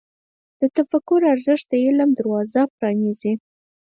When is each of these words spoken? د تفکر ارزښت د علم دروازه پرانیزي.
د 0.59 0.61
تفکر 0.77 1.21
ارزښت 1.33 1.65
د 1.71 1.73
علم 1.85 2.09
دروازه 2.19 2.61
پرانیزي. 2.77 3.33